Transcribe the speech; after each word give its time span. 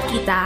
Buat 0.00 0.08
kita 0.16 0.42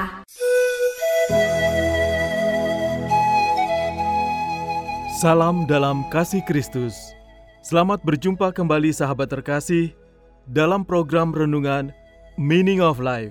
Salam 5.23 5.63
dalam 5.71 6.03
kasih 6.11 6.43
Kristus. 6.43 7.15
Selamat 7.63 8.03
berjumpa 8.03 8.51
kembali 8.51 8.91
sahabat 8.91 9.31
terkasih 9.31 9.95
dalam 10.51 10.83
program 10.83 11.31
renungan 11.31 11.95
Meaning 12.35 12.83
of 12.83 12.99
Life. 12.99 13.31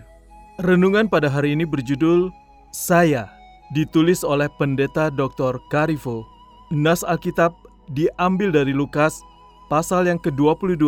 Renungan 0.63 1.11
pada 1.11 1.27
hari 1.27 1.59
ini 1.59 1.67
berjudul 1.67 2.31
Saya, 2.71 3.27
ditulis 3.75 4.23
oleh 4.23 4.47
Pendeta 4.55 5.11
Dr. 5.11 5.59
Karifo. 5.67 6.23
Nas 6.71 7.03
Alkitab 7.03 7.51
diambil 7.91 8.55
dari 8.55 8.71
Lukas 8.71 9.19
pasal 9.67 10.07
yang 10.07 10.23
ke-22 10.23 10.87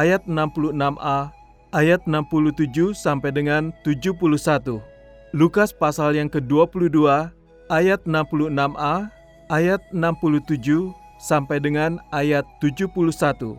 ayat 0.00 0.24
66a 0.24 1.41
ayat 1.72 2.04
67 2.04 2.92
sampai 2.92 3.32
dengan 3.32 3.72
71. 3.84 4.80
Lukas 5.32 5.72
pasal 5.72 6.20
yang 6.20 6.28
ke-22 6.28 7.32
ayat 7.72 8.00
66a 8.04 9.08
ayat 9.48 9.80
67 9.92 10.92
sampai 11.16 11.58
dengan 11.60 11.96
ayat 12.12 12.44
71. 12.60 13.56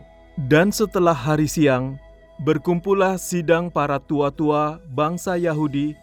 Dan 0.49 0.73
setelah 0.73 1.13
hari 1.13 1.45
siang, 1.45 1.97
berkumpullah 2.41 3.17
sidang 3.21 3.69
para 3.69 4.01
tua-tua 4.01 4.81
bangsa 4.93 5.37
Yahudi 5.37 5.93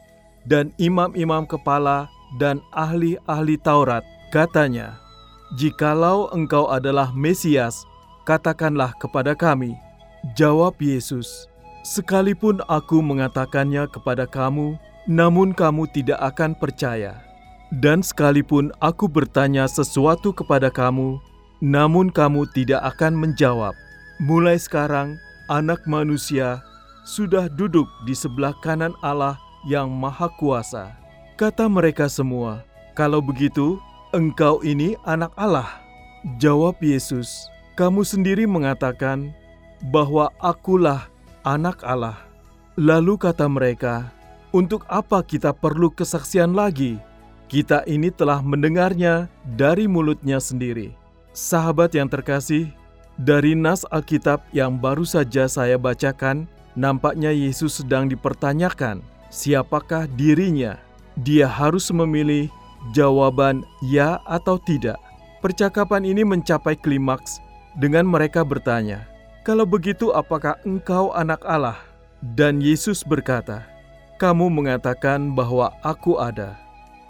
dan 0.46 0.70
imam-imam 0.78 1.46
kepala 1.46 2.06
dan 2.38 2.62
ahli-ahli 2.70 3.58
Taurat. 3.58 4.06
Katanya, 4.30 4.98
"Jikalau 5.58 6.30
engkau 6.30 6.70
adalah 6.70 7.10
Mesias, 7.10 7.82
katakanlah 8.22 8.94
kepada 9.02 9.34
kami." 9.34 9.74
Jawab 10.38 10.78
Yesus, 10.78 11.49
"Sekalipun 11.82 12.60
aku 12.68 13.00
mengatakannya 13.00 13.88
kepada 13.88 14.28
kamu, 14.28 14.76
namun 15.08 15.56
kamu 15.56 15.88
tidak 15.90 16.20
akan 16.20 16.52
percaya." 16.56 17.20
Dan 17.70 18.02
sekalipun 18.02 18.74
aku 18.82 19.06
bertanya 19.06 19.70
sesuatu 19.70 20.34
kepada 20.34 20.74
kamu, 20.74 21.22
namun 21.62 22.10
kamu 22.10 22.50
tidak 22.50 22.82
akan 22.82 23.14
menjawab. 23.14 23.78
Mulai 24.18 24.58
sekarang, 24.58 25.14
Anak 25.46 25.78
Manusia 25.86 26.58
sudah 27.06 27.46
duduk 27.46 27.86
di 28.06 28.14
sebelah 28.14 28.54
kanan 28.58 28.90
Allah 29.06 29.38
yang 29.66 29.86
Maha 29.86 30.26
Kuasa. 30.38 30.94
Kata 31.38 31.70
mereka 31.70 32.10
semua, 32.10 32.66
"Kalau 32.98 33.22
begitu, 33.22 33.78
engkau 34.10 34.62
ini 34.66 34.98
Anak 35.06 35.30
Allah." 35.38 35.78
Jawab 36.42 36.78
Yesus, 36.82 37.48
"Kamu 37.78 38.02
sendiri 38.02 38.50
mengatakan 38.50 39.30
bahwa 39.88 40.28
Akulah 40.38 41.09
Anak 41.42 41.82
Allah." 41.82 42.18
Lalu 42.78 43.18
kata 43.20 43.50
mereka, 43.50 44.08
"Untuk 44.54 44.86
apa 44.88 45.20
kita 45.24 45.52
perlu 45.52 45.92
kesaksian 45.92 46.54
lagi?" 46.54 47.00
Kita 47.50 47.82
ini 47.90 48.14
telah 48.14 48.38
mendengarnya 48.38 49.26
dari 49.58 49.90
mulutnya 49.90 50.38
sendiri. 50.38 50.94
Sahabat 51.34 51.90
yang 51.98 52.06
terkasih, 52.06 52.70
dari 53.18 53.58
nas 53.58 53.82
Alkitab 53.90 54.46
yang 54.54 54.78
baru 54.78 55.02
saja 55.02 55.50
saya 55.50 55.74
bacakan, 55.74 56.46
nampaknya 56.78 57.34
Yesus 57.34 57.82
sedang 57.82 58.06
dipertanyakan, 58.06 59.02
siapakah 59.34 60.06
dirinya? 60.14 60.78
Dia 61.26 61.50
harus 61.50 61.90
memilih 61.90 62.46
jawaban 62.94 63.66
ya 63.82 64.22
atau 64.30 64.54
tidak. 64.62 65.02
Percakapan 65.42 66.06
ini 66.06 66.22
mencapai 66.22 66.78
klimaks 66.78 67.42
dengan 67.82 68.06
mereka 68.06 68.46
bertanya, 68.46 69.09
"Kalau 69.46 69.64
begitu, 69.64 70.12
apakah 70.12 70.60
engkau 70.66 71.12
anak 71.16 71.40
Allah?" 71.46 71.80
Dan 72.20 72.60
Yesus 72.60 73.00
berkata, 73.00 73.64
"Kamu 74.20 74.52
mengatakan 74.52 75.32
bahwa 75.32 75.72
Aku 75.80 76.20
ada." 76.20 76.60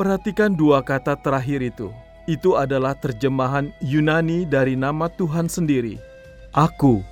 Perhatikan 0.00 0.56
dua 0.56 0.80
kata 0.80 1.18
terakhir 1.18 1.60
itu. 1.60 1.92
Itu 2.24 2.56
adalah 2.56 2.96
terjemahan 2.96 3.68
Yunani 3.84 4.48
dari 4.48 4.72
nama 4.72 5.12
Tuhan 5.12 5.50
sendiri. 5.50 6.00
Aku 6.56 7.04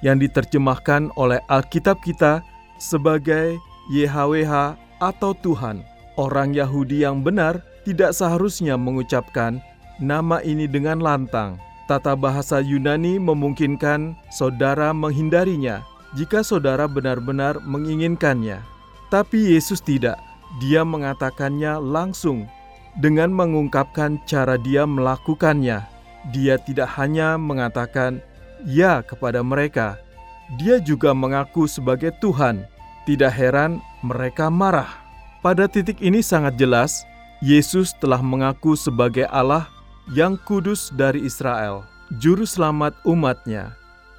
yang 0.00 0.16
diterjemahkan 0.16 1.12
oleh 1.20 1.42
Alkitab 1.52 2.00
kita 2.00 2.40
sebagai 2.80 3.60
YHWH 3.92 4.78
atau 5.04 5.36
Tuhan. 5.36 5.84
Orang 6.16 6.56
Yahudi 6.56 7.04
yang 7.04 7.20
benar 7.20 7.60
tidak 7.84 8.16
seharusnya 8.16 8.76
mengucapkan 8.76 9.60
nama 10.00 10.40
ini 10.40 10.64
dengan 10.64 11.00
lantang. 11.00 11.60
Tata 11.90 12.14
bahasa 12.14 12.62
Yunani 12.62 13.18
memungkinkan 13.18 14.14
saudara 14.30 14.94
menghindarinya 14.94 15.82
jika 16.14 16.46
saudara 16.46 16.86
benar-benar 16.86 17.58
menginginkannya. 17.66 18.62
Tapi 19.10 19.58
Yesus 19.58 19.82
tidak 19.82 20.14
dia 20.62 20.86
mengatakannya 20.86 21.82
langsung 21.82 22.46
dengan 23.02 23.34
mengungkapkan 23.34 24.22
cara 24.22 24.54
dia 24.54 24.86
melakukannya. 24.86 25.82
Dia 26.30 26.62
tidak 26.62 26.94
hanya 26.94 27.34
mengatakan 27.34 28.22
"ya" 28.62 29.02
kepada 29.02 29.42
mereka, 29.42 29.98
dia 30.62 30.78
juga 30.78 31.10
mengaku 31.10 31.66
sebagai 31.66 32.14
Tuhan. 32.22 32.70
Tidak 33.02 33.34
heran 33.34 33.82
mereka 34.06 34.46
marah. 34.46 34.94
Pada 35.42 35.66
titik 35.66 35.98
ini 35.98 36.22
sangat 36.22 36.54
jelas, 36.54 37.02
Yesus 37.42 37.98
telah 37.98 38.22
mengaku 38.22 38.78
sebagai 38.78 39.26
Allah 39.26 39.66
yang 40.10 40.38
kudus 40.42 40.90
dari 40.94 41.22
Israel, 41.22 41.86
juru 42.18 42.42
selamat 42.42 42.94
umatnya. 43.06 43.74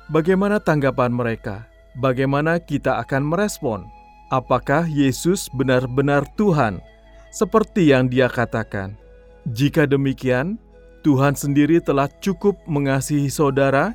Bagaimana 0.07 0.59
tanggapan 0.59 1.11
mereka? 1.11 1.67
Bagaimana 1.99 2.59
kita 2.59 2.99
akan 3.03 3.27
merespon? 3.27 3.83
apakah 4.31 4.87
Yesus 4.87 5.51
benar-benar 5.51 6.23
Tuhan, 6.39 6.79
seperti 7.35 7.91
yang 7.91 8.07
Dia 8.07 8.31
katakan. 8.31 8.95
Jika 9.51 9.85
demikian, 9.85 10.55
Tuhan 11.03 11.35
sendiri 11.35 11.83
telah 11.83 12.07
cukup 12.23 12.55
mengasihi 12.65 13.27
saudara 13.27 13.91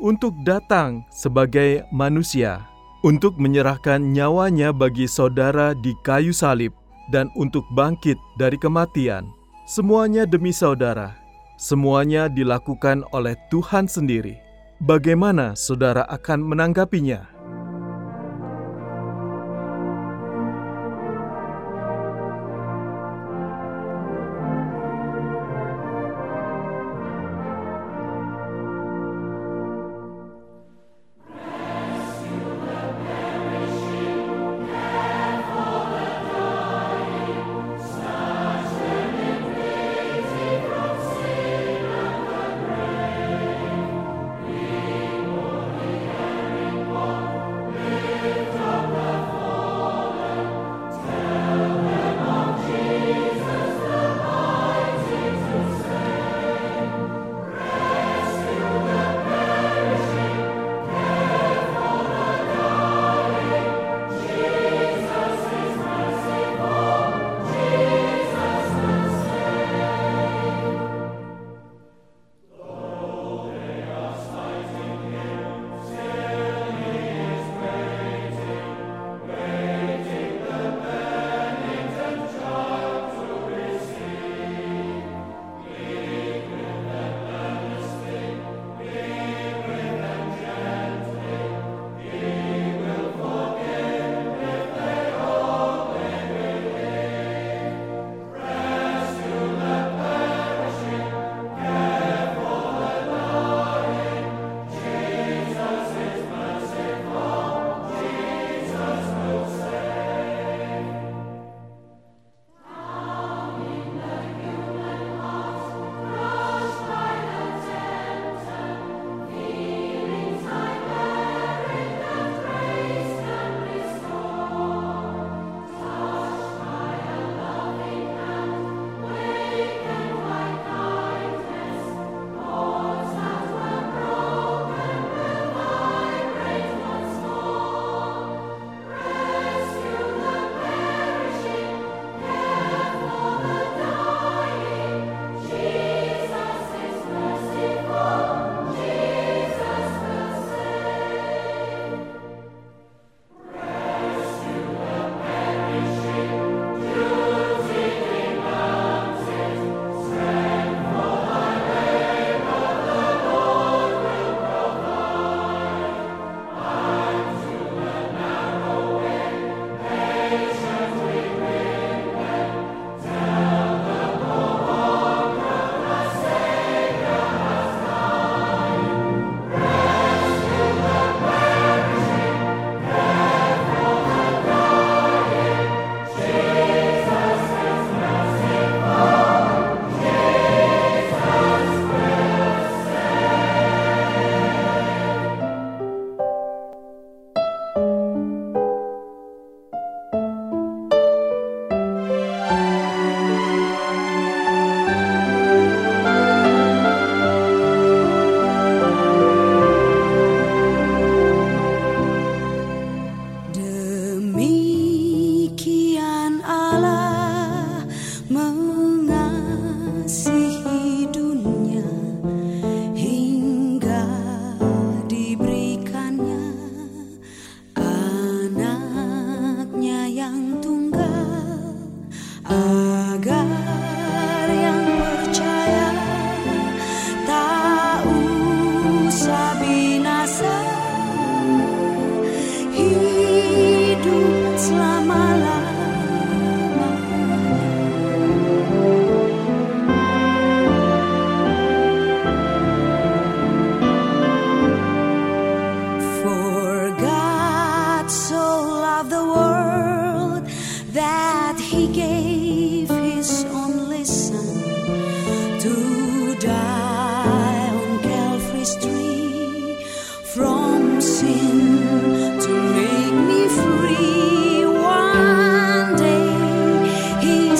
untuk 0.00 0.32
datang 0.42 1.04
sebagai 1.12 1.84
manusia, 1.92 2.64
untuk 3.04 3.36
menyerahkan 3.36 4.00
nyawanya 4.00 4.72
bagi 4.72 5.04
saudara 5.04 5.76
di 5.76 5.92
kayu 6.02 6.32
salib, 6.32 6.72
dan 7.12 7.28
untuk 7.36 7.62
bangkit 7.76 8.16
dari 8.40 8.56
kematian. 8.56 9.28
Semuanya 9.68 10.24
demi 10.24 10.52
saudara, 10.52 11.12
semuanya 11.58 12.30
dilakukan 12.30 13.02
oleh 13.10 13.34
Tuhan 13.50 13.90
sendiri. 13.90 14.38
Bagaimana 14.82 15.54
saudara 15.54 16.06
akan 16.10 16.42
menanggapinya? 16.42 17.33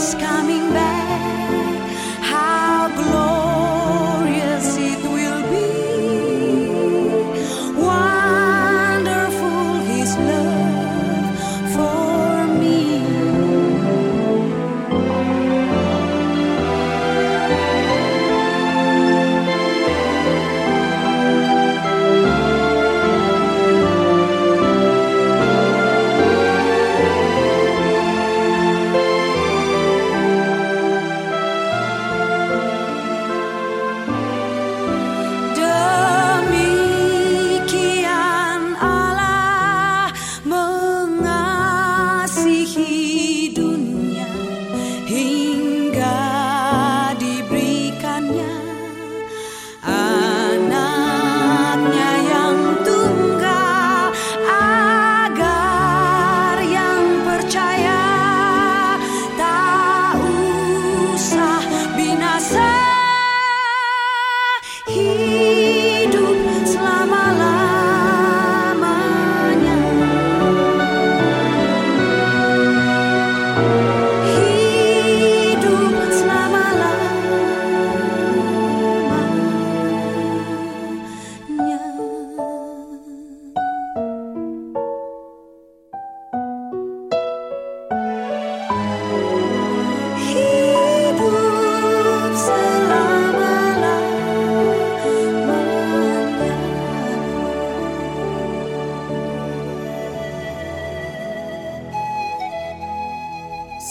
sky. 0.04 0.33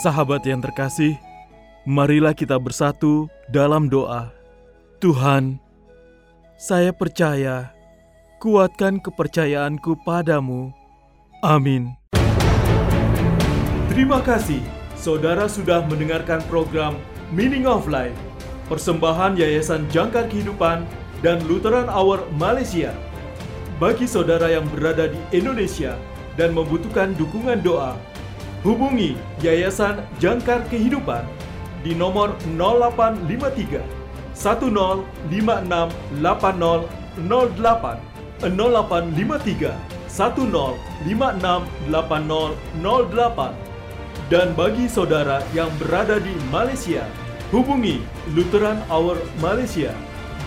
Sahabat 0.03 0.43
yang 0.43 0.59
terkasih, 0.59 1.15
marilah 1.87 2.35
kita 2.35 2.59
bersatu 2.59 3.31
dalam 3.47 3.87
doa. 3.87 4.35
Tuhan, 4.99 5.63
saya 6.59 6.91
percaya, 6.91 7.71
kuatkan 8.35 8.99
kepercayaanku 8.99 9.95
padamu. 10.03 10.75
Amin. 11.39 11.95
Terima 13.95 14.19
kasih, 14.19 14.59
saudara 14.99 15.47
sudah 15.47 15.87
mendengarkan 15.87 16.43
program 16.51 16.99
Meaning 17.31 17.63
of 17.63 17.87
Life, 17.87 18.19
persembahan 18.67 19.39
Yayasan 19.39 19.87
Jangkar 19.87 20.27
Kehidupan 20.27 20.83
dan 21.23 21.39
Lutheran 21.47 21.87
Hour 21.87 22.27
Malaysia. 22.35 22.91
Bagi 23.79 24.03
saudara 24.03 24.51
yang 24.51 24.67
berada 24.67 25.07
di 25.07 25.19
Indonesia 25.31 25.95
dan 26.35 26.51
membutuhkan 26.51 27.15
dukungan 27.15 27.63
doa, 27.63 27.95
hubungi 28.63 29.19
Yayasan 29.43 30.07
Jangkar 30.23 30.63
Kehidupan 30.71 31.27
di 31.83 31.91
nomor 31.91 32.31
0853 32.47 33.83
1056 34.33 35.91
8008 36.23 37.99
0853 38.41 39.75
1056 40.07 41.91
8008 41.91 43.73
dan 44.31 44.55
bagi 44.55 44.87
saudara 44.87 45.43
yang 45.51 45.67
berada 45.77 46.15
di 46.17 46.31
Malaysia, 46.47 47.03
hubungi 47.51 47.99
Lutheran 48.31 48.79
Hour 48.87 49.19
Malaysia 49.43 49.91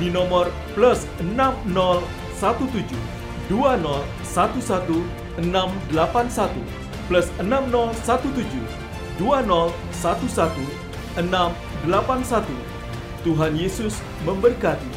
di 0.01 0.09
nomor 0.09 0.49
plus 0.73 1.05
6017 1.21 2.89
2011 3.53 4.03
681 5.45 6.86
plus 7.09 7.31
6017 7.39 8.63
2011 9.19 9.73
681. 9.91 10.71
Tuhan 13.27 13.53
Yesus 13.59 13.99
memberkati. 14.23 14.96